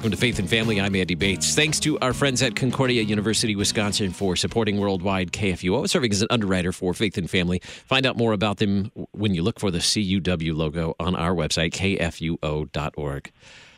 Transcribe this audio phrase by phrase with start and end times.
[0.00, 0.80] Welcome to Faith and Family.
[0.80, 1.54] I'm Andy Bates.
[1.54, 6.28] Thanks to our friends at Concordia University, Wisconsin for supporting worldwide KFUO, serving as an
[6.30, 7.60] underwriter for Faith and Family.
[7.62, 11.72] Find out more about them when you look for the CUW logo on our website,
[11.72, 13.30] kfuo.org.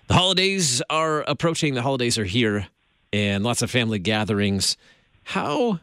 [0.07, 2.69] The holidays are approaching, the holidays are here,
[3.13, 4.77] and lots of family gatherings.
[5.25, 5.81] How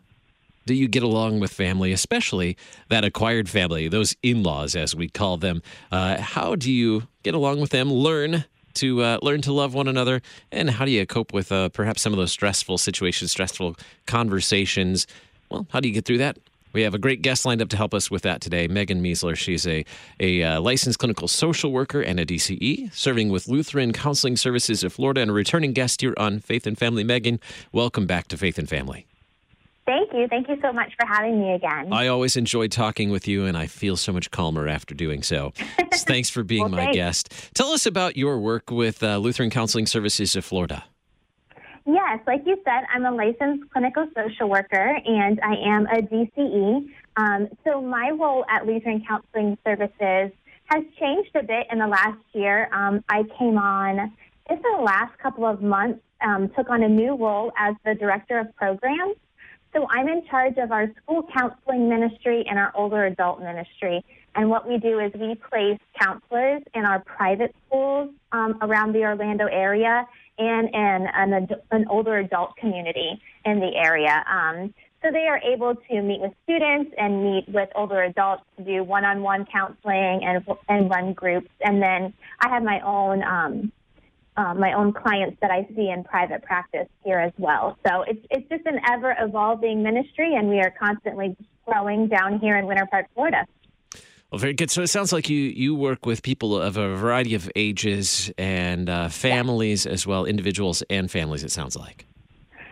[0.65, 2.55] do you get along with family, especially
[2.87, 5.61] that acquired family, those in laws, as we call them?
[5.91, 8.45] Uh, how do you get along with them, learn
[8.79, 12.01] to uh, learn to love one another, and how do you cope with uh, perhaps
[12.01, 15.07] some of those stressful situations, stressful conversations?
[15.49, 16.37] Well, how do you get through that?
[16.71, 18.67] We have a great guest lined up to help us with that today.
[18.67, 19.35] Megan Meisler.
[19.35, 19.83] She's a,
[20.19, 24.93] a uh, licensed clinical social worker and a DCE, serving with Lutheran Counseling Services of
[24.93, 27.03] Florida, and a returning guest here on Faith and Family.
[27.03, 27.39] Megan,
[27.71, 29.08] welcome back to Faith and Family.
[29.89, 30.27] Thank you.
[30.27, 31.91] Thank you so much for having me again.
[31.91, 35.51] I always enjoy talking with you, and I feel so much calmer after doing so.
[35.93, 36.95] thanks for being well, my thanks.
[36.95, 37.49] guest.
[37.55, 40.83] Tell us about your work with uh, Lutheran Counseling Services of Florida.
[41.87, 46.87] Yes, like you said, I'm a licensed clinical social worker and I am a DCE.
[47.17, 50.31] Um, so my role at Lutheran Counseling Services
[50.65, 52.69] has changed a bit in the last year.
[52.71, 53.97] Um, I came on
[54.51, 58.37] in the last couple of months, um, took on a new role as the director
[58.37, 59.15] of programs.
[59.73, 64.03] So I'm in charge of our school counseling ministry and our older adult ministry.
[64.35, 69.03] And what we do is we place counselors in our private schools um, around the
[69.03, 74.23] Orlando area and in an, ad- an older adult community in the area.
[74.31, 78.63] Um, so they are able to meet with students and meet with older adults to
[78.63, 81.49] do one-on-one counseling and and run groups.
[81.61, 83.71] And then I have my own um,
[84.39, 87.77] uh, my own clients that I see in private practice here as well.
[87.85, 92.57] So it's it's just an ever evolving ministry, and we are constantly growing down here
[92.57, 93.45] in Winter Park, Florida.
[94.31, 94.71] Well, very good.
[94.71, 98.89] So it sounds like you you work with people of a variety of ages and
[98.89, 101.43] uh, families as well, individuals and families.
[101.43, 102.05] It sounds like.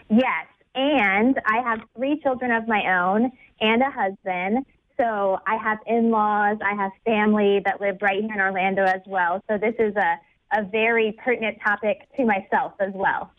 [0.09, 4.66] Yes, and I have three children of my own and a husband.
[4.96, 9.44] So I have in-laws, I have family that live right here in Orlando as well.
[9.47, 10.19] So this is a
[10.52, 13.31] a very pertinent topic to myself as well.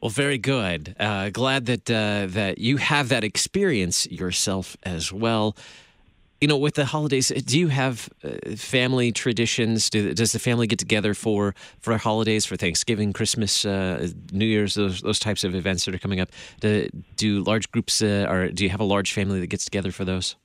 [0.00, 0.94] Well, very good.
[1.00, 5.56] Uh, glad that uh, that you have that experience yourself as well.
[6.40, 9.88] You know, with the holidays, do you have uh, family traditions?
[9.88, 14.74] Do, does the family get together for for holidays, for Thanksgiving, Christmas, uh, New Year's,
[14.74, 16.28] those those types of events that are coming up?
[16.60, 19.90] Do, do large groups, uh, or do you have a large family that gets together
[19.90, 20.36] for those?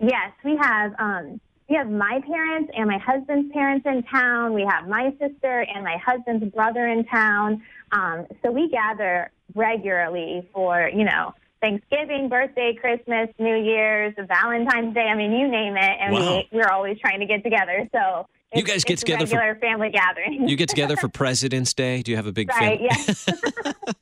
[0.00, 0.94] Yes, we have.
[0.98, 1.40] Um,
[1.72, 4.52] we have my parents and my husband's parents in town.
[4.52, 7.62] We have my sister and my husband's brother in town.
[7.92, 15.06] Um, so we gather regularly for, you know, Thanksgiving, birthday, Christmas, New Year's, Valentine's Day.
[15.06, 15.96] I mean, you name it.
[15.98, 16.42] And Wow.
[16.52, 17.88] we, we're always trying to get together.
[17.90, 20.48] So You it's- guys get together for- regular family gathering.
[20.48, 22.02] You get together for President's Day.
[22.02, 22.88] Do you have a big right, family?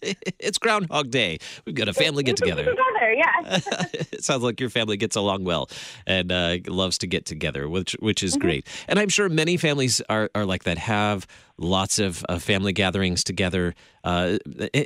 [0.02, 0.12] yeah.
[0.38, 1.38] it's Groundhog Day.
[1.64, 2.64] We've got a family get together.
[2.64, 3.58] Together, yeah.
[4.12, 5.68] it sounds like your family gets along well
[6.06, 8.26] and uh, loves to get together, which which Mm-hmm.
[8.26, 8.66] is great.
[8.88, 13.22] And I'm sure many families are, are like that, have lots of uh, family gatherings
[13.22, 13.74] together,
[14.04, 14.38] uh,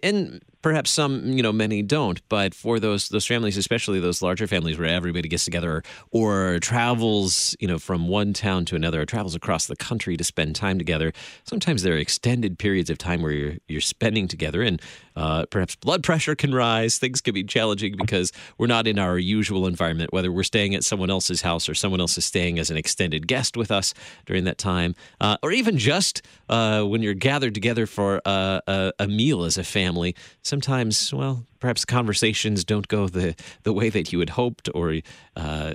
[0.03, 2.21] and perhaps some, you know, many don't.
[2.29, 6.59] But for those those families, especially those larger families where everybody gets together or, or
[6.59, 10.55] travels, you know, from one town to another, or travels across the country to spend
[10.55, 11.13] time together,
[11.45, 14.81] sometimes there are extended periods of time where you're you're spending together, and
[15.17, 16.99] uh, perhaps blood pressure can rise.
[16.99, 20.85] Things can be challenging because we're not in our usual environment, whether we're staying at
[20.85, 23.95] someone else's house or someone else is staying as an extended guest with us
[24.27, 28.93] during that time, uh, or even just uh, when you're gathered together for a, a,
[28.99, 30.15] a meal as a family.
[30.43, 34.97] Sometimes, well, perhaps conversations don't go the, the way that you had hoped, or
[35.37, 35.75] uh,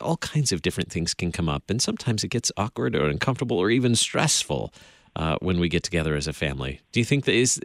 [0.00, 1.70] all kinds of different things can come up.
[1.70, 4.72] And sometimes it gets awkward or uncomfortable or even stressful
[5.16, 6.80] uh, when we get together as a family.
[6.92, 7.60] Do you think that is.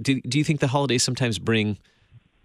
[0.00, 1.78] Do, do you think the holidays sometimes bring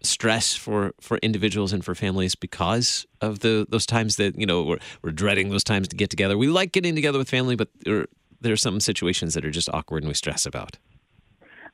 [0.04, 4.64] stress for, for individuals and for families because of the those times that you know
[4.64, 6.38] we're, we're dreading those times to get together?
[6.38, 8.08] We like getting together with family, but there,
[8.42, 10.78] there are some situations that are just awkward and we stress about.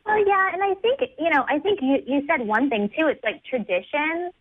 [0.06, 3.08] Well, yeah, and I think you know, I think you you said one thing too.
[3.08, 4.34] It's like traditions.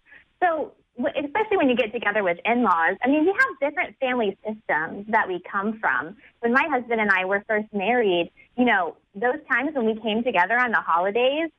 [0.43, 5.07] So especially when you get together with in-laws, I mean, we have different family systems
[5.09, 6.17] that we come from.
[6.41, 10.23] When my husband and I were first married, you know, those times when we came
[10.23, 11.51] together on the holidays,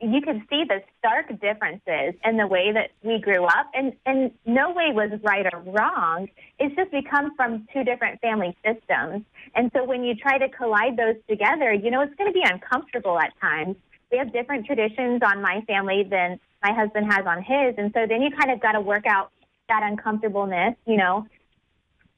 [0.00, 4.32] you could see the stark differences in the way that we grew up, and and
[4.44, 6.28] no way was right or wrong.
[6.58, 9.24] It's just we come from two different family systems,
[9.54, 12.44] and so when you try to collide those together, you know it's going to be
[12.44, 13.76] uncomfortable at times.
[14.10, 18.06] We have different traditions on my family than my husband has on his, and so
[18.06, 19.30] then you kind of got to work out
[19.68, 21.26] that uncomfortableness, you know.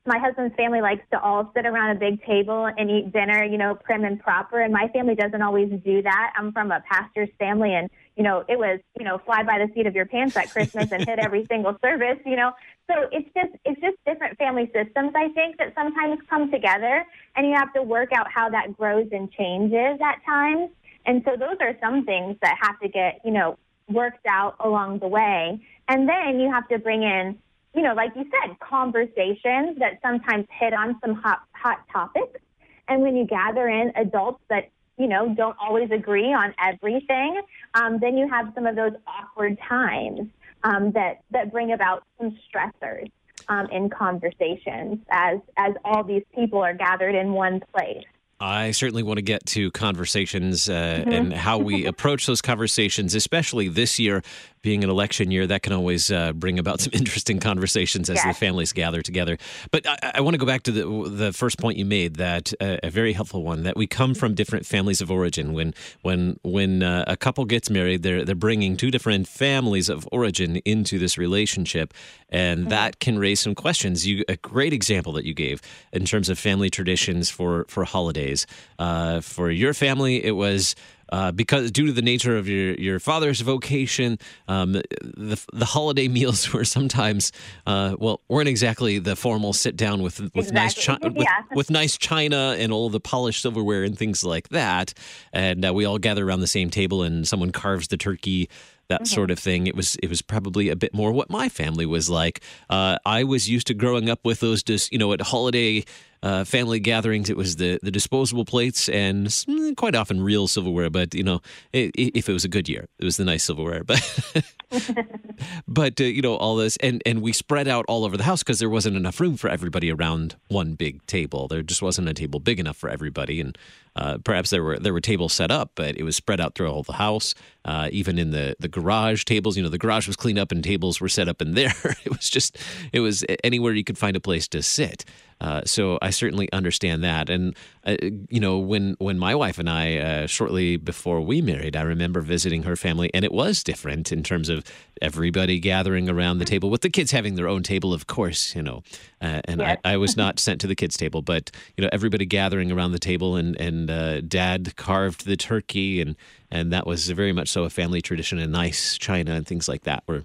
[0.06, 3.58] My husband's family likes to all sit around a big table and eat dinner, you
[3.58, 4.60] know, prim and proper.
[4.60, 6.32] And my family doesn't always do that.
[6.36, 9.72] I'm from a pastor's family, and you know, it was you know, fly by the
[9.74, 12.52] seat of your pants at Christmas and hit every single service, you know.
[12.88, 15.12] So it's just it's just different family systems.
[15.14, 17.04] I think that sometimes come together,
[17.34, 20.70] and you have to work out how that grows and changes at times.
[21.04, 23.58] And so those are some things that have to get you know
[23.88, 25.60] worked out along the way.
[25.88, 27.38] And then you have to bring in
[27.76, 32.40] you know, like you said, conversations that sometimes hit on some hot, hot topics.
[32.88, 37.42] And when you gather in adults that, you know, don't always agree on everything,
[37.74, 40.22] um, then you have some of those awkward times
[40.64, 43.10] um, that, that bring about some stressors
[43.48, 48.04] um, in conversations as, as all these people are gathered in one place.
[48.38, 51.10] I certainly want to get to conversations uh, mm-hmm.
[51.10, 54.22] and how we approach those conversations, especially this year
[54.66, 58.26] being an election year, that can always uh, bring about some interesting conversations as yes.
[58.26, 59.38] the families gather together.
[59.70, 62.52] But I, I, want to go back to the the first point you made, that
[62.60, 65.52] uh, a very helpful one, that we come from different families of origin.
[65.52, 65.72] When
[66.02, 70.56] when when uh, a couple gets married, they're they're bringing two different families of origin
[70.64, 71.94] into this relationship,
[72.28, 72.70] and mm-hmm.
[72.70, 74.04] that can raise some questions.
[74.04, 78.48] You a great example that you gave in terms of family traditions for for holidays.
[78.80, 80.74] Uh, for your family, it was
[81.10, 84.18] uh, because due to the nature of your, your father's vocation,
[84.48, 87.32] um, the, the holiday meals were sometimes
[87.66, 90.54] uh, well weren't exactly the formal sit down with with exactly.
[90.54, 94.94] nice chi- with, with, nice china and all the polished silverware and things like that,
[95.32, 98.48] and uh, we all gather around the same table and someone carves the turkey
[98.88, 99.14] that mm-hmm.
[99.14, 99.66] sort of thing.
[99.66, 102.40] It was it was probably a bit more what my family was like.
[102.70, 105.84] Uh, I was used to growing up with those, just you know, at holiday
[106.22, 110.90] uh, family gatherings, it was the, the disposable plates and mm, quite often real silverware.
[110.90, 111.40] But you know,
[111.72, 113.84] it, if it was a good year, it was the nice silverware.
[113.84, 114.44] But
[115.68, 118.42] but uh, you know all this, and and we spread out all over the house
[118.42, 121.48] because there wasn't enough room for everybody around one big table.
[121.48, 123.56] There just wasn't a table big enough for everybody, and
[123.94, 126.86] uh, perhaps there were there were tables set up, but it was spread out throughout
[126.86, 127.34] the house.
[127.66, 130.62] Uh, even in the the garage tables, you know, the garage was cleaned up and
[130.62, 131.74] tables were set up in there.
[132.04, 132.56] it was just
[132.92, 135.04] it was anywhere you could find a place to sit.
[135.40, 137.28] Uh, so I certainly understand that.
[137.28, 137.54] And
[137.86, 137.96] uh,
[138.28, 142.20] you know, when when my wife and I, uh, shortly before we married, I remember
[142.20, 144.64] visiting her family, and it was different in terms of
[145.00, 148.56] everybody gathering around the table, with the kids having their own table, of course.
[148.56, 148.82] You know,
[149.22, 149.78] uh, and yes.
[149.84, 152.90] I, I, was not sent to the kids' table, but you know, everybody gathering around
[152.90, 156.16] the table, and and uh, Dad carved the turkey, and
[156.50, 159.82] and that was very much so a family tradition, and nice china and things like
[159.82, 160.24] that were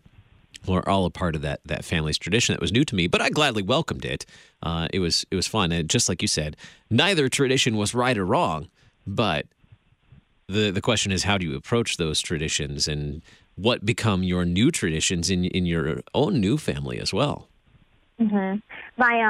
[0.68, 3.22] were all a part of that that family's tradition that was new to me, but
[3.22, 4.26] I gladly welcomed it.
[4.62, 6.56] Uh, it was it was fun, and just like you said,
[6.90, 8.70] neither tradition was right or wrong,
[9.06, 9.46] but
[10.48, 13.22] the the question is how do you approach those traditions and
[13.56, 17.48] what become your new traditions in in your own new family as well.
[18.20, 18.60] Mm-hmm.
[18.98, 19.22] My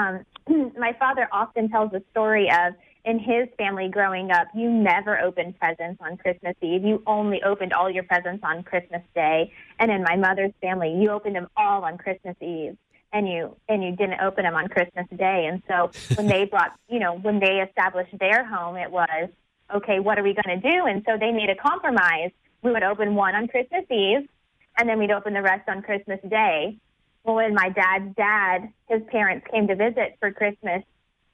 [0.48, 5.20] um my father often tells the story of in his family growing up, you never
[5.20, 6.84] opened presents on Christmas Eve.
[6.84, 9.52] You only opened all your presents on Christmas Day.
[9.80, 12.78] And in my mother's family, you opened them all on Christmas Eve.
[13.14, 15.50] And you and you didn't open them on Christmas Day.
[15.52, 19.30] And so when they brought, you know, when they established their home, it was
[19.74, 20.00] okay.
[20.00, 20.86] What are we going to do?
[20.86, 22.32] And so they made a compromise.
[22.62, 24.30] We would open one on Christmas Eve,
[24.78, 26.78] and then we'd open the rest on Christmas Day.
[27.24, 30.84] Well, when my dad's dad, his parents came to visit for Christmas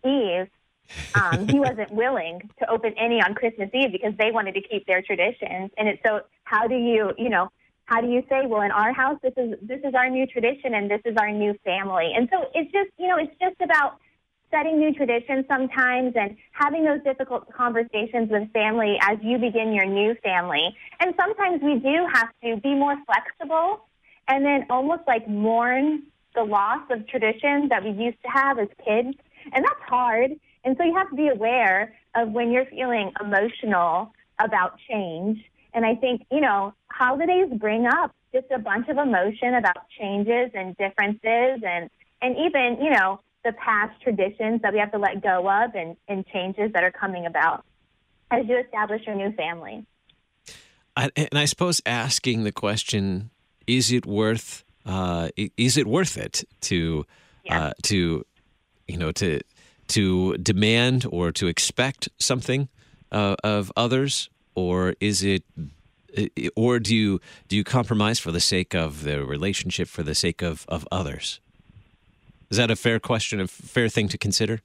[0.03, 0.47] Eve,
[1.15, 4.86] um, he wasn't willing to open any on Christmas Eve because they wanted to keep
[4.86, 5.72] their traditions.
[5.77, 7.50] And it's so how do you, you know,
[7.86, 10.74] how do you say, well, in our house, this is this is our new tradition
[10.74, 12.12] and this is our new family.
[12.15, 14.00] And so it's just, you know, it's just about
[14.51, 19.86] setting new traditions sometimes and having those difficult conversations with family as you begin your
[19.86, 20.75] new family.
[21.00, 23.88] And sometimes we do have to be more flexible
[24.27, 26.03] and then almost like mourn
[26.36, 29.17] the loss of traditions that we used to have as kids.
[29.53, 30.32] And that's hard.
[30.67, 35.39] And so you have to be aware of when you're feeling emotional about change.
[35.74, 40.51] And I think, you know, holidays bring up just a bunch of emotion about changes
[40.53, 41.89] and differences and,
[42.21, 45.95] and even, you know, the past traditions that we have to let go of and,
[46.09, 47.63] and changes that are coming about
[48.29, 49.86] as you establish your new family.
[50.97, 53.29] I, and I suppose asking the question,
[53.67, 57.05] is it worth, uh, is it worth it to,
[57.45, 57.67] yeah.
[57.67, 58.25] uh, to,
[58.86, 59.39] you know, to,
[59.89, 62.70] to demand or to expect something
[63.12, 65.44] uh, of others, or is it,
[66.56, 70.41] or do you do you compromise for the sake of the relationship, for the sake
[70.41, 71.39] of of others?
[72.50, 74.62] Is that a fair question, a fair thing to consider?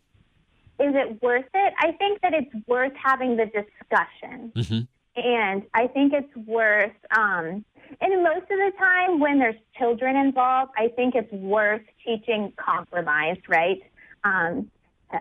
[0.78, 1.74] Is it worth it?
[1.78, 4.52] I think that it's worth having the discussion.
[4.56, 4.80] Mm-hmm.
[5.14, 7.64] And I think it's worth, um,
[8.00, 13.36] and most of the time when there's children involved, I think it's worth teaching compromise,
[13.46, 13.82] right?
[14.24, 14.70] Um,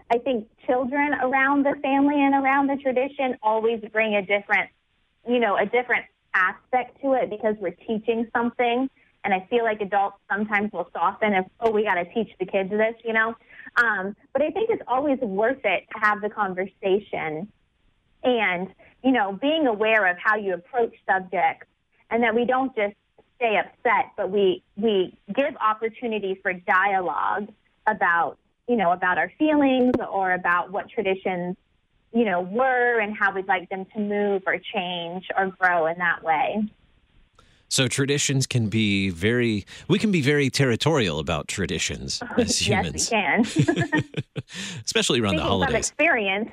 [0.10, 4.70] I think children around the family and around the tradition always bring a different,
[5.28, 8.90] you know, a different aspect to it because we're teaching something.
[9.24, 12.46] And I feel like adults sometimes will soften if, oh, we got to teach the
[12.46, 13.36] kids this, you know.
[13.76, 17.48] Um, but I think it's always worth it to have the conversation
[18.24, 18.68] and,
[19.04, 21.68] you know, being aware of how you approach subjects
[22.10, 22.96] and that we don't just
[23.36, 27.48] stay upset, but we, we give opportunity for dialogue
[27.88, 28.38] about
[28.68, 31.56] you know, about our feelings or about what traditions,
[32.14, 35.98] you know, were and how we'd like them to move or change or grow in
[35.98, 36.64] that way.
[37.68, 43.10] So traditions can be very we can be very territorial about traditions as humans.
[43.10, 44.04] Yes, we can.
[44.86, 45.76] Especially around Speaking the holidays.
[45.78, 46.50] experience.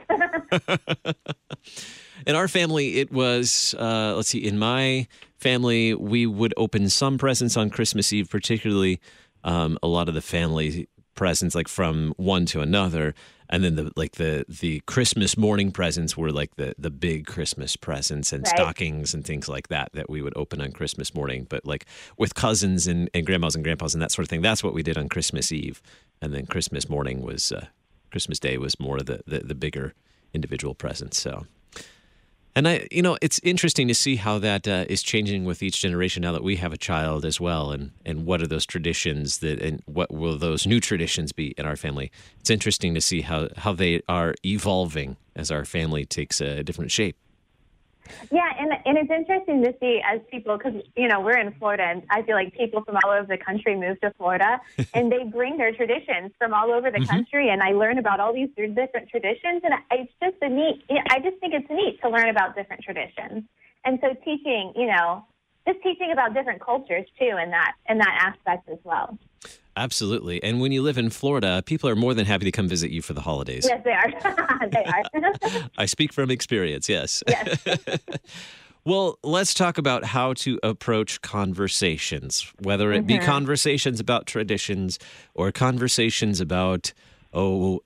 [2.26, 5.06] in our family it was uh, let's see in my
[5.38, 9.00] family we would open some presents on christmas eve particularly
[9.44, 13.14] um, a lot of the family presents like from one to another.
[13.50, 17.76] And then the like the the christmas morning presents were like the the big christmas
[17.76, 18.54] presents and Right.
[18.56, 21.46] stockings and things like that that we would open on christmas morning.
[21.48, 21.84] But like
[22.22, 24.82] with cousins and, and grandmas and grandpas and that sort of thing that's what we
[24.82, 25.80] did on christmas eve.
[26.22, 27.66] And then christmas morning was uh,
[28.12, 29.94] christmas day was more of the, the the bigger
[30.34, 31.46] individual presents so
[32.54, 35.80] and I, you know, it's interesting to see how that uh, is changing with each
[35.80, 39.38] generation now that we have a child as well, and and what are those traditions
[39.38, 42.10] that, and what will those new traditions be in our family?
[42.40, 46.90] It's interesting to see how how they are evolving as our family takes a different
[46.90, 47.16] shape.
[48.30, 51.84] Yeah, and and it's interesting to see as people because you know we're in Florida,
[51.84, 54.60] and I feel like people from all over the country move to Florida,
[54.94, 57.10] and they bring their traditions from all over the mm-hmm.
[57.10, 60.84] country, and I learn about all these different traditions, and it's just a neat.
[61.10, 63.44] I just think it's neat to learn about different traditions,
[63.84, 65.24] and so teaching, you know,
[65.68, 69.18] just teaching about different cultures too, in that in that aspect as well.
[69.76, 72.90] Absolutely, and when you live in Florida, people are more than happy to come visit
[72.90, 73.66] you for the holidays.
[73.68, 74.68] Yes, they are.
[74.72, 75.70] they are.
[75.78, 76.88] I speak from experience.
[76.88, 77.22] Yes.
[77.28, 77.58] yes.
[78.84, 83.26] Well, let's talk about how to approach conversations, whether it be mm-hmm.
[83.26, 84.98] conversations about traditions
[85.34, 86.94] or conversations about,
[87.34, 87.80] oh,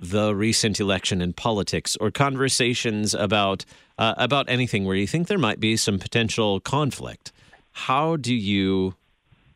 [0.00, 3.64] the recent election in politics or conversations about
[3.98, 7.32] uh, about anything where you think there might be some potential conflict.
[7.72, 8.94] How do you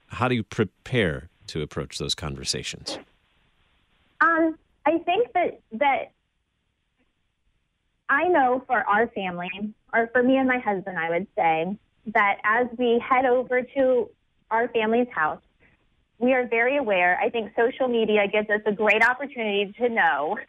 [0.08, 2.98] how do you prepare to approach those conversations?
[4.20, 6.12] Um, I think that that
[8.10, 11.76] I know for our family, or for me and my husband, I would say
[12.12, 14.10] that as we head over to
[14.50, 15.40] our family's house,
[16.18, 17.18] we are very aware.
[17.20, 20.38] I think social media gives us a great opportunity to know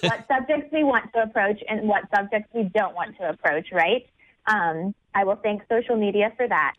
[0.00, 4.06] what subjects we want to approach and what subjects we don't want to approach, right?
[4.46, 6.74] Um, I will thank social media for that.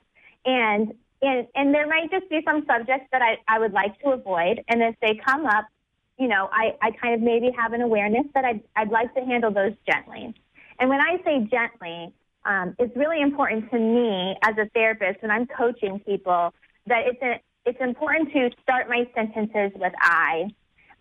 [0.46, 4.10] And, and, and there might just be some subjects that I, I would like to
[4.10, 4.64] avoid.
[4.68, 5.66] And if they come up,
[6.18, 9.22] you know, I, I kind of maybe have an awareness that I'd, I'd like to
[9.22, 10.34] handle those gently.
[10.80, 12.14] And when I say gently,
[12.46, 16.54] um, it's really important to me as a therapist when I'm coaching people
[16.88, 20.50] that it's a, it's important to start my sentences with I.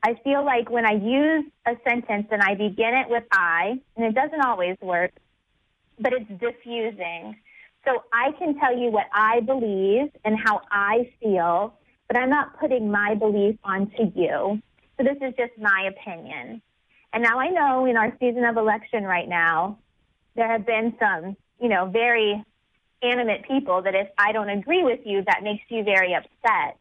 [0.04, 4.04] I feel like when I use a sentence and I begin it with I, and
[4.04, 5.12] it doesn't always work,
[5.98, 7.36] but it's diffusing.
[7.84, 11.74] So I can tell you what I believe and how I feel,
[12.08, 14.60] but I'm not putting my belief onto you.
[14.96, 16.62] So this is just my opinion.
[17.12, 19.78] And now I know in our season of election right now,
[20.34, 22.42] there have been some, you know, very
[23.02, 26.78] animate people that if I don't agree with you, that makes you very upset.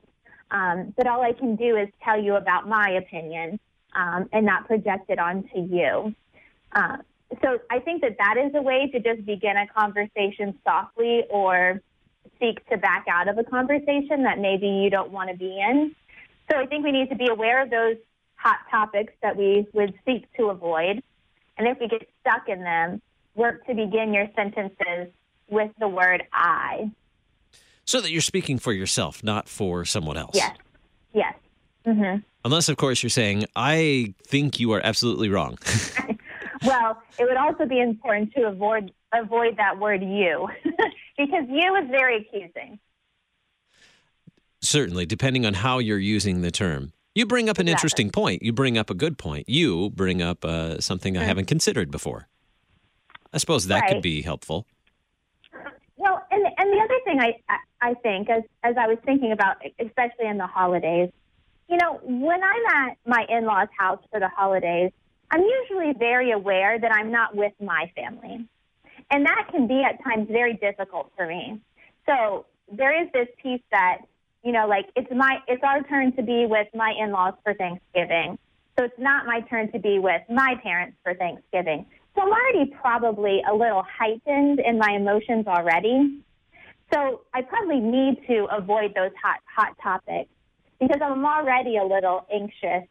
[0.51, 3.59] Um, but all I can do is tell you about my opinion
[3.95, 6.13] um, and not project it onto you.
[6.73, 6.97] Uh,
[7.41, 11.81] so I think that that is a way to just begin a conversation softly or
[12.39, 15.95] seek to back out of a conversation that maybe you don't want to be in.
[16.51, 17.95] So I think we need to be aware of those
[18.35, 21.01] hot topics that we would seek to avoid.
[21.57, 23.01] And if we get stuck in them,
[23.35, 25.13] work to begin your sentences
[25.51, 26.89] with the word I.
[27.85, 30.35] So that you're speaking for yourself, not for someone else.
[30.35, 30.57] Yes.
[31.13, 31.33] Yes.
[31.85, 32.19] Mm-hmm.
[32.45, 35.57] Unless, of course, you're saying, I think you are absolutely wrong.
[36.63, 40.47] Well, it would also be important to avoid avoid that word you
[41.17, 42.77] because you is very accusing.
[44.61, 46.93] Certainly, depending on how you're using the term.
[47.15, 47.71] You bring up an Exactly.
[47.71, 48.43] interesting point.
[48.43, 49.49] You bring up a good point.
[49.49, 52.27] You bring up uh, something I haven't considered before.
[53.33, 54.67] I suppose that could be helpful.
[56.71, 60.37] The other thing I I- I think as as I was thinking about, especially in
[60.37, 61.11] the holidays,
[61.67, 64.91] you know, when I'm at my in-laws' house for the holidays,
[65.31, 68.47] I'm usually very aware that I'm not with my family,
[69.09, 71.59] and that can be at times very difficult for me.
[72.05, 74.03] So there is this piece that
[74.43, 78.39] you know, like it's my it's our turn to be with my in-laws for Thanksgiving.
[78.77, 81.85] So it's not my turn to be with my parents for Thanksgiving.
[82.15, 86.23] So I'm already probably a little heightened in my emotions already.
[86.93, 90.29] So I probably need to avoid those hot hot topics
[90.79, 92.87] because I'm already a little anxious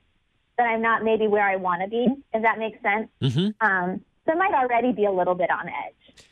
[0.56, 2.06] that I'm not maybe where I want to be.
[2.32, 3.08] If that makes sense.
[3.20, 3.66] Mm-hmm.
[3.66, 6.24] Um, so I might already be a little bit on edge.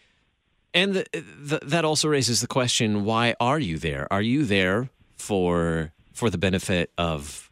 [0.75, 4.11] And the, the, that also raises the question: Why are you there?
[4.13, 7.51] Are you there for for the benefit of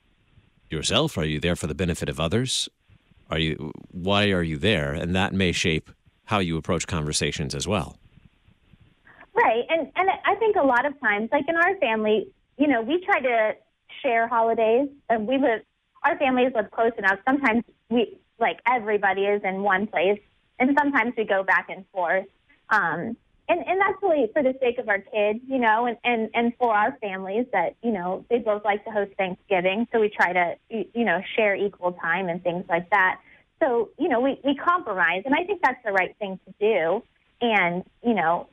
[0.71, 1.17] yourself?
[1.19, 2.69] Are you there for the benefit of others?
[3.31, 3.73] Are you?
[3.91, 4.93] Why are you there?
[4.93, 5.91] And that may shape
[6.25, 7.99] how you approach conversations as well.
[9.37, 12.81] Right, and and I think a lot of times, like in our family, you know,
[12.81, 13.52] we try to
[14.02, 15.61] share holidays, and we live.
[16.05, 17.19] Our families live close enough.
[17.26, 20.21] Sometimes we like everybody is in one place,
[20.59, 22.25] and sometimes we go back and forth.
[22.71, 23.16] Um,
[23.49, 26.52] and and that's really for the sake of our kids, you know, and and and
[26.59, 30.33] for our families that you know they both like to host Thanksgiving, so we try
[30.33, 33.21] to you know share equal time and things like that.
[33.62, 37.02] So you know we we compromise, and I think that's the right thing to do.
[37.40, 38.49] And you know,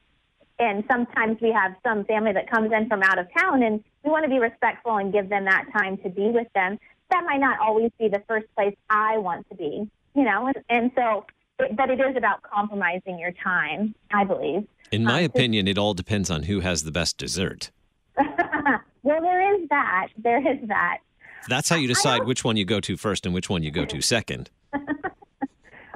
[0.60, 4.12] and sometimes we have some family that comes in from out of town, and we
[4.12, 6.79] want to be respectful and give them that time to be with them.
[7.12, 10.57] That might not always be the first place I want to be, you know, and,
[10.69, 11.25] and so
[11.57, 14.67] but it is about compromising your time, I believe.
[14.91, 17.72] In my um, opinion, it all depends on who has the best dessert.
[18.17, 20.07] well, there is that.
[20.17, 21.00] There is that.
[21.48, 23.86] That's how you decide which one you go to first and which one you go
[23.86, 24.50] to second.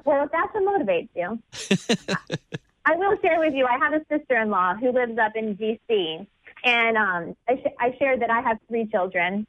[0.06, 1.40] well, if that's what motivates you.
[3.08, 6.28] Will share with you, I have a sister in law who lives up in D.C.,
[6.64, 9.48] and um, I, sh- I shared that I have three children.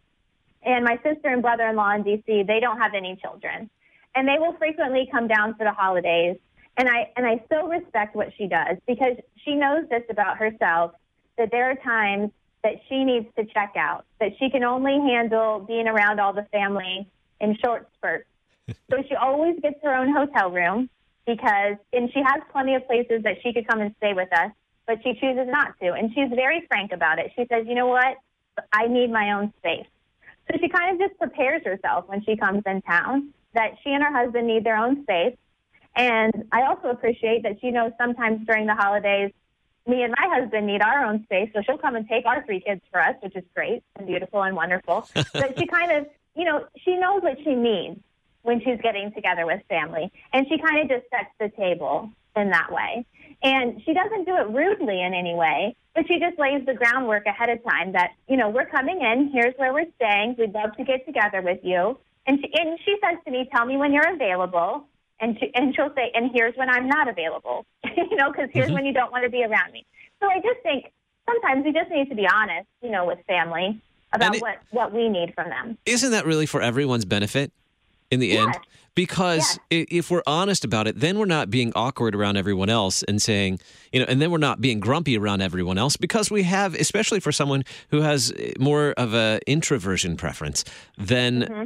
[0.63, 3.69] And my sister and brother in law in D.C., they don't have any children.
[4.15, 6.37] And they will frequently come down for the holidays
[6.79, 10.93] and I and I so respect what she does because she knows this about herself
[11.37, 12.31] that there are times
[12.63, 16.47] that she needs to check out, that she can only handle being around all the
[16.53, 17.09] family
[17.41, 18.29] in short spurts.
[18.91, 20.89] so she always gets her own hotel room
[21.29, 24.51] because and she has plenty of places that she could come and stay with us,
[24.87, 25.93] but she chooses not to.
[25.93, 27.33] And she's very frank about it.
[27.37, 28.17] She says, "You know what?
[28.73, 29.87] I need my own space."
[30.51, 34.03] So she kind of just prepares herself when she comes in town that she and
[34.03, 35.37] her husband need their own space
[35.99, 39.33] and I also appreciate that she knows sometimes during the holidays,
[39.87, 41.51] me and my husband need our own space.
[41.53, 44.43] So she'll come and take our three kids for us, which is great and beautiful
[44.43, 45.09] and wonderful.
[45.15, 48.01] but she kind of, you know, she knows what she needs
[48.43, 50.11] when she's getting together with family.
[50.33, 53.05] And she kind of just sets the table in that way.
[53.43, 57.27] And she doesn't do it rudely in any way, but she just lays the groundwork
[57.27, 60.77] ahead of time that, you know, we're coming in, here's where we're staying, we'd love
[60.77, 61.99] to get together with you.
[62.27, 64.87] And she, and she says to me, tell me when you're available
[65.21, 67.65] and she, and she'll say, and here's when I'm not available,
[67.97, 68.75] you know, because here's mm-hmm.
[68.75, 69.87] when you don't want to be around me.
[70.21, 70.93] So I just think
[71.29, 73.81] sometimes we just need to be honest, you know, with family
[74.13, 75.79] about it, what what we need from them.
[75.87, 77.53] Isn't that really for everyone's benefit
[78.11, 78.47] in the yes.
[78.47, 78.59] end?
[78.95, 79.87] Because yes.
[79.91, 83.61] if we're honest about it, then we're not being awkward around everyone else and saying,
[83.93, 87.21] you know, and then we're not being grumpy around everyone else because we have, especially
[87.21, 90.65] for someone who has more of a introversion preference,
[90.97, 91.65] then mm-hmm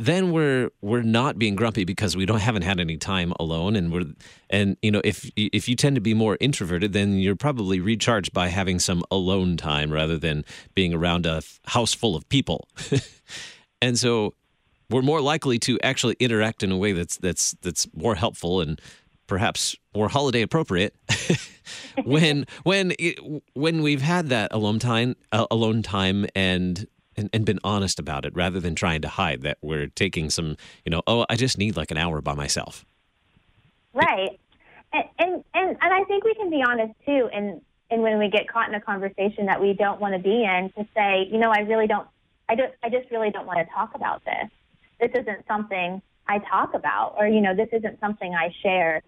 [0.00, 3.92] then we're we're not being grumpy because we don't haven't had any time alone and
[3.92, 4.06] we're
[4.48, 8.32] and you know if if you tend to be more introverted then you're probably recharged
[8.32, 10.42] by having some alone time rather than
[10.74, 12.66] being around a house full of people
[13.82, 14.32] and so
[14.90, 18.80] we're more likely to actually interact in a way that's that's that's more helpful and
[19.26, 20.94] perhaps more holiday appropriate
[22.04, 23.18] when when it,
[23.54, 26.86] when we've had that alone time uh, alone time and
[27.20, 30.56] and, and been honest about it rather than trying to hide that we're taking some,
[30.84, 32.84] you know, oh, I just need like an hour by myself.
[33.92, 34.40] Right.
[34.92, 37.28] And, and, and, and I think we can be honest too.
[37.32, 40.44] And, and when we get caught in a conversation that we don't want to be
[40.44, 42.08] in to say, you know, I really don't,
[42.48, 44.50] I just, I just really don't want to talk about this.
[45.00, 49.02] This isn't something I talk about, or, you know, this isn't something I share.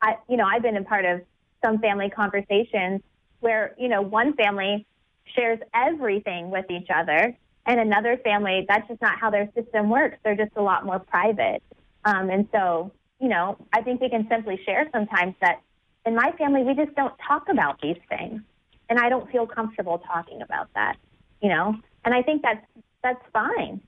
[0.00, 1.22] I, you know, I've been a part of
[1.64, 3.00] some family conversations
[3.40, 4.86] where, you know, one family
[5.34, 7.36] shares everything with each other
[7.68, 10.16] and another family, that's just not how their system works.
[10.24, 11.62] They're just a lot more private.
[12.04, 15.60] Um, and so, you know, I think we can simply share sometimes that
[16.06, 18.40] in my family, we just don't talk about these things.
[18.88, 20.96] And I don't feel comfortable talking about that,
[21.42, 21.74] you know?
[22.06, 22.64] And I think that's,
[23.02, 23.82] that's fine.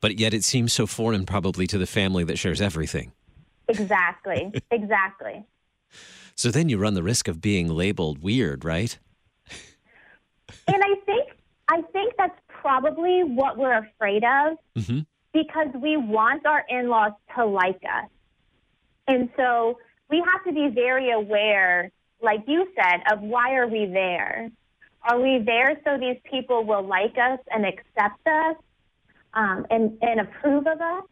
[0.00, 3.12] But yet it seems so foreign probably to the family that shares everything.
[3.68, 4.52] Exactly.
[4.70, 5.44] exactly.
[6.34, 8.98] So then you run the risk of being labeled weird, right?
[10.66, 11.30] and I think
[11.68, 15.00] I think that's probably what we're afraid of mm-hmm.
[15.32, 18.08] because we want our in laws to like us.
[19.06, 19.78] And so
[20.10, 21.90] we have to be very aware,
[22.22, 24.50] like you said, of why are we there?
[25.02, 28.56] Are we there so these people will like us and accept us?
[29.38, 31.04] Um, and, and approve of us?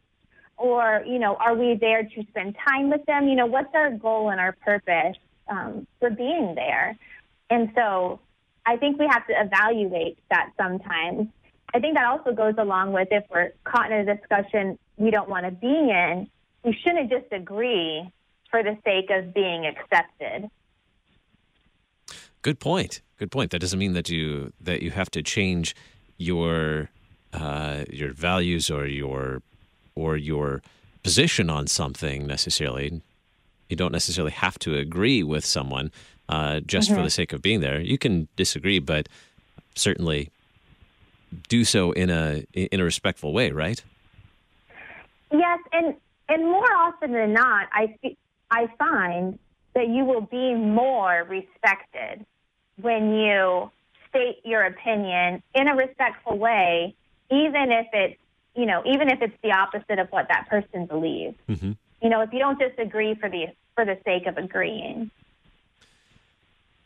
[0.59, 3.29] Or, you know, are we there to spend time with them?
[3.29, 5.17] You know, what's our goal and our purpose
[5.49, 6.97] um, for being there?
[7.51, 8.21] And so
[8.65, 11.29] I think we have to evaluate that sometimes.
[11.75, 15.29] I think that also goes along with if we're caught in a discussion we don't
[15.29, 16.29] want to be in,
[16.65, 18.11] we shouldn't just agree
[18.51, 20.51] for the sake of being accepted.
[22.41, 23.03] Good point.
[23.19, 23.51] Good point.
[23.51, 25.75] That doesn't mean that you that you have to change
[26.17, 26.89] your
[27.33, 29.43] uh, your values or your
[29.95, 30.63] or your
[31.03, 33.01] position on something necessarily.
[33.69, 35.91] You don't necessarily have to agree with someone
[36.29, 36.99] uh, just mm-hmm.
[36.99, 37.81] for the sake of being there.
[37.81, 39.09] You can disagree, but
[39.75, 40.31] certainly
[41.49, 43.83] do so in a in a respectful way, right?
[45.33, 45.95] Yes, and
[46.29, 47.97] and more often than not, I
[48.51, 49.39] I find
[49.75, 52.25] that you will be more respected
[52.81, 53.71] when you
[54.09, 56.95] state your opinion in a respectful way,
[57.31, 58.21] even if it's
[58.55, 61.37] you know even if it's the opposite of what that person believes.
[61.49, 61.73] Mm-hmm.
[62.03, 65.11] You know, if you don't just agree for the for the sake of agreeing.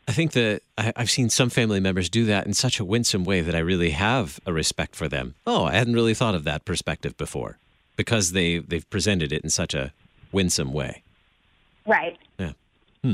[0.07, 3.23] I think that I, have seen some family members do that in such a winsome
[3.23, 5.35] way that I really have a respect for them.
[5.45, 7.57] Oh, I hadn't really thought of that perspective before
[7.95, 9.93] because they they've presented it in such a
[10.31, 11.03] winsome way.
[11.85, 12.17] Right.
[12.37, 12.53] Yeah.
[13.03, 13.13] Hmm.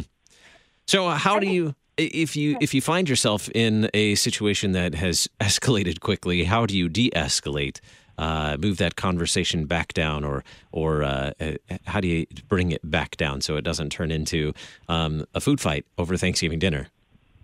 [0.88, 4.96] So uh, how do you if you if you find yourself in a situation that
[4.96, 7.80] has escalated quickly, how do you de-escalate?
[8.18, 11.54] Uh, move that conversation back down, or or uh, uh
[11.86, 14.54] how do you bring it back down so it doesn't turn into
[14.90, 16.88] um, a food fight over Thanksgiving dinner?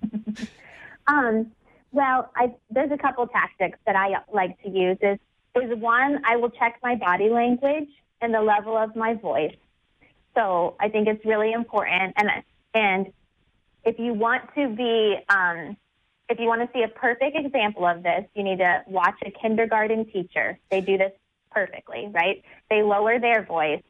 [1.08, 1.52] um,
[1.92, 4.98] well, I, there's a couple tactics that I like to use.
[5.02, 5.20] Is
[5.56, 7.90] is one, I will check my body language
[8.22, 9.56] and the level of my voice.
[10.36, 12.16] So I think it's really important.
[12.18, 12.30] And
[12.74, 13.14] and
[13.84, 15.78] if you want to be, um,
[16.30, 19.32] if you want to see a perfect example of this, you need to watch a
[19.32, 20.58] kindergarten teacher.
[20.72, 21.12] They do this
[21.52, 22.44] perfectly, right?
[22.70, 23.84] They lower their voice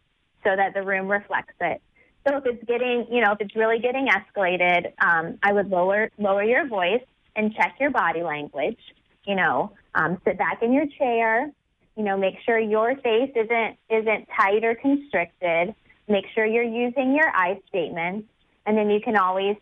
[0.44, 1.82] so that the room reflects it.
[2.28, 6.10] So if it's getting, you know, if it's really getting escalated, um, I would lower
[6.18, 7.04] lower your voice
[7.36, 8.80] and check your body language.
[9.26, 11.52] You know, um, sit back in your chair.
[11.96, 15.76] You know, make sure your face isn't isn't tight or constricted.
[16.08, 18.28] Make sure you're using your I statements,
[18.66, 19.56] and then you can always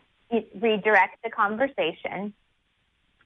[0.54, 2.32] redirect the conversation.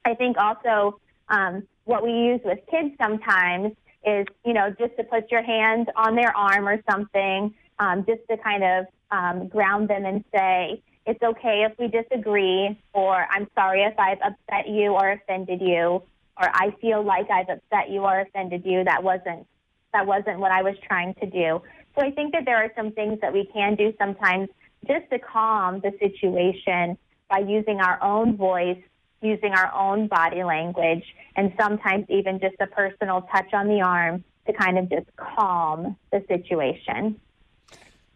[0.05, 3.73] I think also um, what we use with kids sometimes
[4.05, 8.21] is, you know, just to put your hand on their arm or something, um, just
[8.31, 13.49] to kind of um, ground them and say, it's okay if we disagree, or I'm
[13.55, 16.03] sorry if I've upset you or offended you,
[16.39, 18.85] or I feel like I've upset you or offended you.
[18.85, 19.47] That wasn't
[19.93, 21.63] that wasn't what I was trying to do.
[21.95, 24.49] So I think that there are some things that we can do sometimes
[24.87, 26.97] just to calm the situation
[27.29, 28.81] by using our own voice,
[29.23, 31.05] using our own body language,
[31.37, 35.97] and sometimes even just a personal touch on the arm to kind of just calm
[36.13, 37.21] the situation.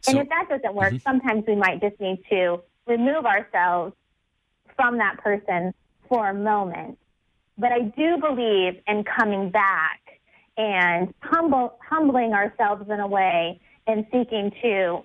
[0.02, 0.98] So, and if that doesn't work, mm-hmm.
[0.98, 3.94] sometimes we might just need to remove ourselves
[4.76, 5.74] from that person
[6.08, 6.98] for a moment
[7.60, 10.00] but I do believe in coming back
[10.56, 15.02] and humble, humbling ourselves in a way and seeking to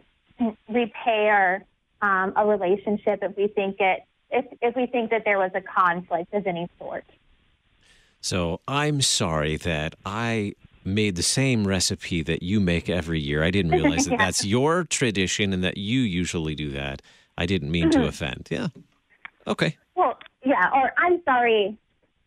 [0.70, 1.66] repair
[2.02, 5.62] um, a relationship if we think it if if we think that there was a
[5.62, 7.06] conflict of any sort.
[8.22, 13.44] So I'm sorry that I made the same recipe that you make every year.
[13.44, 17.02] I didn't realize that that's your tradition and that you usually do that.
[17.38, 18.02] I didn't mean mm-hmm.
[18.02, 18.48] to offend.
[18.50, 18.68] Yeah.
[19.48, 19.78] Okay.
[19.96, 20.70] Well, yeah.
[20.74, 21.78] Or I'm sorry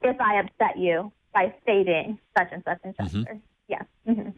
[0.02, 3.12] if I upset you by stating such and such and such.
[3.12, 3.36] Mm-hmm.
[3.68, 3.82] Yeah.
[4.06, 4.30] Mm-hmm.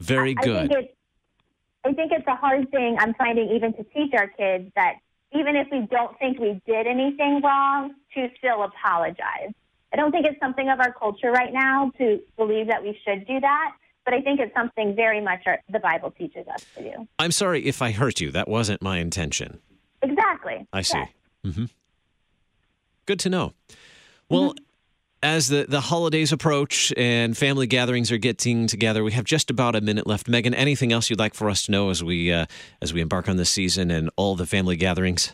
[0.00, 0.74] Very I, good.
[0.74, 0.88] I
[1.86, 4.94] I think it's a hard thing I'm finding even to teach our kids that
[5.32, 9.52] even if we don't think we did anything wrong, to still apologize.
[9.92, 13.26] I don't think it's something of our culture right now to believe that we should
[13.26, 13.72] do that,
[14.04, 17.08] but I think it's something very much our, the Bible teaches us to do.
[17.18, 18.30] I'm sorry if I hurt you.
[18.32, 19.60] That wasn't my intention.
[20.02, 20.66] Exactly.
[20.72, 20.98] I see.
[20.98, 21.08] Yes.
[21.44, 21.64] Mm-hmm.
[23.06, 23.52] Good to know.
[24.28, 24.64] Well, mm-hmm.
[25.26, 29.74] As the, the holidays approach and family gatherings are getting together, we have just about
[29.74, 30.28] a minute left.
[30.28, 32.46] Megan, anything else you'd like for us to know as we uh,
[32.80, 35.32] as we embark on this season and all the family gatherings?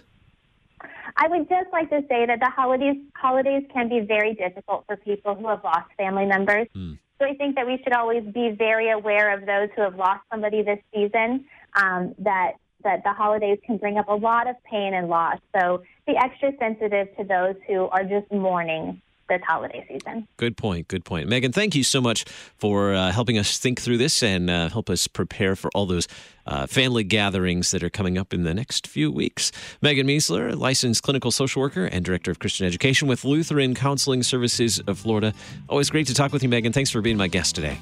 [1.19, 4.97] I would just like to say that the holidays holidays can be very difficult for
[4.97, 6.69] people who have lost family members.
[6.75, 6.99] Mm.
[7.19, 10.23] So I think that we should always be very aware of those who have lost
[10.31, 11.45] somebody this season.
[11.77, 12.53] Um, that
[12.83, 15.39] that the holidays can bring up a lot of pain and loss.
[15.55, 19.01] So be extra sensitive to those who are just mourning
[19.33, 20.29] this holiday season.
[20.37, 20.89] Good point.
[20.89, 21.29] Good point.
[21.29, 22.25] Megan, thank you so much
[22.59, 26.07] for uh, helping us think through this and uh, help us prepare for all those
[26.47, 29.53] uh, family gatherings that are coming up in the next few weeks.
[29.81, 34.81] Megan Miesler, licensed clinical social worker and director of Christian education with Lutheran Counseling Services
[34.87, 35.33] of Florida.
[35.69, 36.73] Always great to talk with you, Megan.
[36.73, 37.79] Thanks for being my guest today.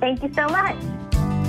[0.00, 1.41] Thank you so much.